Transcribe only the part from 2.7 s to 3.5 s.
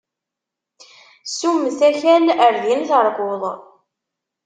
terkuḍ.